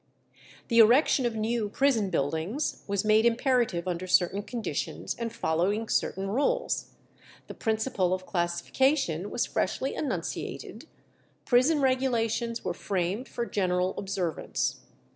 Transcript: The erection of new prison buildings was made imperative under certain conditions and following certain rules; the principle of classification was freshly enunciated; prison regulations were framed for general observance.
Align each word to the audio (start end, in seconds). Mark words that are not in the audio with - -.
The 0.69 0.79
erection 0.79 1.27
of 1.27 1.35
new 1.35 1.69
prison 1.69 2.09
buildings 2.09 2.83
was 2.87 3.05
made 3.05 3.23
imperative 3.23 3.87
under 3.87 4.07
certain 4.07 4.41
conditions 4.41 5.13
and 5.13 5.31
following 5.31 5.87
certain 5.89 6.27
rules; 6.31 6.93
the 7.45 7.53
principle 7.53 8.11
of 8.11 8.25
classification 8.25 9.29
was 9.29 9.45
freshly 9.45 9.93
enunciated; 9.93 10.87
prison 11.45 11.81
regulations 11.81 12.65
were 12.65 12.73
framed 12.73 13.27
for 13.27 13.45
general 13.45 13.93
observance. 13.95 14.79